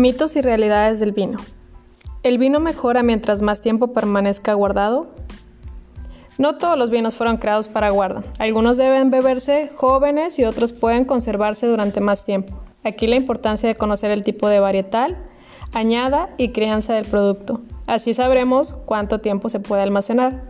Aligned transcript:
Mitos 0.00 0.34
y 0.34 0.40
realidades 0.40 0.98
del 0.98 1.12
vino. 1.12 1.36
¿El 2.22 2.38
vino 2.38 2.58
mejora 2.58 3.02
mientras 3.02 3.42
más 3.42 3.60
tiempo 3.60 3.92
permanezca 3.92 4.54
guardado? 4.54 5.08
No 6.38 6.56
todos 6.56 6.78
los 6.78 6.88
vinos 6.88 7.16
fueron 7.16 7.36
creados 7.36 7.68
para 7.68 7.90
guarda. 7.90 8.22
Algunos 8.38 8.78
deben 8.78 9.10
beberse 9.10 9.68
jóvenes 9.76 10.38
y 10.38 10.46
otros 10.46 10.72
pueden 10.72 11.04
conservarse 11.04 11.66
durante 11.66 12.00
más 12.00 12.24
tiempo. 12.24 12.56
Aquí 12.82 13.06
la 13.06 13.16
importancia 13.16 13.68
de 13.68 13.74
conocer 13.74 14.10
el 14.10 14.22
tipo 14.22 14.48
de 14.48 14.58
varietal, 14.58 15.18
añada 15.74 16.30
y 16.38 16.48
crianza 16.48 16.94
del 16.94 17.04
producto. 17.04 17.60
Así 17.86 18.14
sabremos 18.14 18.72
cuánto 18.72 19.20
tiempo 19.20 19.50
se 19.50 19.60
puede 19.60 19.82
almacenar. 19.82 20.44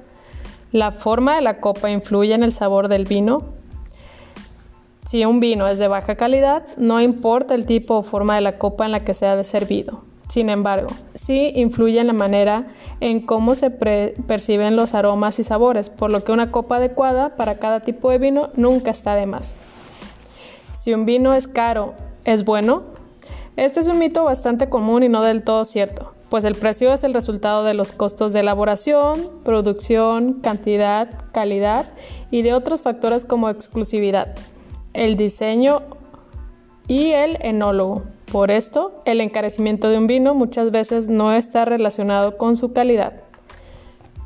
La 0.71 0.93
forma 0.93 1.35
de 1.35 1.43
la 1.43 1.59
copa 1.59 1.91
influye 1.91 2.35
en 2.35 2.45
el 2.45 2.53
sabor 2.53 2.87
del 2.87 3.05
vino. 3.05 3.47
Si 5.11 5.25
un 5.25 5.41
vino 5.41 5.67
es 5.67 5.81
de 5.81 5.89
baja 5.89 6.15
calidad, 6.15 6.63
no 6.77 7.01
importa 7.01 7.57
el 7.57 7.67
tipo 7.67 7.97
o 7.97 8.03
forma 8.05 8.37
de 8.37 8.43
la 8.43 8.59
copa 8.59 8.87
en 8.87 8.93
la 8.93 9.01
que 9.01 9.13
sea 9.13 9.43
servido. 9.43 10.03
Sin 10.29 10.49
embargo, 10.49 10.87
sí 11.17 11.51
influye 11.57 11.99
en 11.99 12.07
la 12.07 12.13
manera 12.13 12.69
en 13.01 13.19
cómo 13.19 13.57
se 13.57 13.71
perciben 13.71 14.77
los 14.77 14.95
aromas 14.95 15.41
y 15.41 15.43
sabores, 15.43 15.91
por 15.91 16.13
lo 16.13 16.23
que 16.23 16.31
una 16.31 16.53
copa 16.53 16.77
adecuada 16.77 17.35
para 17.35 17.59
cada 17.59 17.81
tipo 17.81 18.09
de 18.09 18.19
vino 18.19 18.51
nunca 18.55 18.93
está 18.93 19.17
de 19.17 19.27
más. 19.27 19.57
Si 20.75 20.95
un 20.95 21.07
vino 21.07 21.35
es 21.35 21.49
caro, 21.49 21.95
¿es 22.25 22.45
bueno? 22.45 22.85
Este 23.57 23.81
es 23.81 23.89
un 23.89 23.99
mito 23.99 24.23
bastante 24.23 24.69
común 24.69 25.03
y 25.03 25.09
no 25.09 25.25
del 25.25 25.43
todo 25.43 25.65
cierto, 25.65 26.13
pues 26.29 26.45
el 26.45 26.55
precio 26.55 26.93
es 26.93 27.03
el 27.03 27.15
resultado 27.15 27.65
de 27.65 27.75
los 27.75 27.91
costos 27.91 28.33
de 28.33 28.39
elaboración, 28.39 29.27
producción, 29.45 30.35
cantidad, 30.35 31.09
calidad 31.33 31.87
y 32.31 32.43
de 32.43 32.55
otros 32.55 32.83
factores 32.83 33.25
como 33.25 33.51
exclusividad, 33.51 34.37
el 34.95 35.17
diseño 35.17 35.83
y 36.89 37.13
el 37.13 37.39
enólogo. 37.41 38.03
Por 38.31 38.51
esto, 38.51 39.03
el 39.05 39.21
encarecimiento 39.21 39.89
de 39.89 39.99
un 39.99 40.07
vino 40.07 40.35
muchas 40.35 40.71
veces 40.71 41.09
no 41.09 41.33
está 41.33 41.65
relacionado 41.65 42.37
con 42.37 42.57
su 42.57 42.73
calidad. 42.73 43.15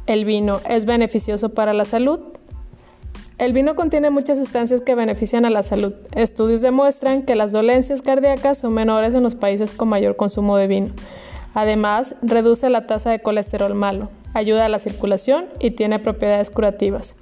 ¿El 0.07 0.25
vino 0.25 0.61
es 0.69 0.85
beneficioso 0.85 1.51
para 1.51 1.73
la 1.73 1.85
salud? 1.85 2.21
El 3.37 3.53
vino 3.53 3.75
contiene 3.75 4.11
muchas 4.11 4.39
sustancias 4.39 4.81
que 4.81 4.95
benefician 4.95 5.45
a 5.45 5.51
la 5.51 5.63
salud. 5.63 5.95
Estudios 6.15 6.61
demuestran 6.61 7.23
que 7.23 7.35
las 7.35 7.53
dolencias 7.53 8.01
cardíacas 8.01 8.59
son 8.59 8.75
menores 8.75 9.15
en 9.15 9.23
los 9.23 9.35
países 9.35 9.73
con 9.73 9.89
mayor 9.89 10.17
consumo 10.17 10.57
de 10.57 10.67
vino. 10.67 10.95
Además, 11.55 12.15
reduce 12.23 12.69
la 12.71 12.87
tasa 12.87 13.11
de 13.11 13.21
colesterol 13.23 13.75
malo, 13.75 14.09
ayuda 14.35 14.67
a 14.67 14.69
la 14.69 14.79
circulación 14.79 15.47
y 15.61 15.73
tiene 15.73 15.99
propiedades 15.99 16.51
curativas. 16.51 17.17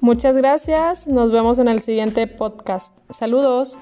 Muchas 0.00 0.34
gracias, 0.36 1.06
nos 1.06 1.30
vemos 1.30 1.58
en 1.58 1.68
el 1.68 1.80
siguiente 1.80 2.26
podcast. 2.26 2.96
Saludos. 3.10 3.78